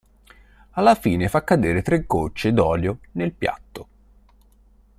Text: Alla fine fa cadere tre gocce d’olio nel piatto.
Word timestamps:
Alla 0.71 0.95
fine 0.95 1.27
fa 1.29 1.43
cadere 1.43 1.83
tre 1.83 2.05
gocce 2.07 2.51
d’olio 2.53 3.01
nel 3.11 3.31
piatto. 3.33 3.87